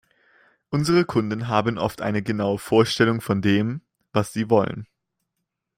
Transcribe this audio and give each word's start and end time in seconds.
Unsere 0.71 1.05
Kunden 1.05 1.47
haben 1.47 1.77
oft 1.77 2.01
eine 2.01 2.23
genaue 2.23 2.57
Vorstellung, 2.57 3.21
von 3.21 3.39
dem, 3.43 3.81
was 4.13 4.33
sie 4.33 4.49
wollen. 4.49 4.87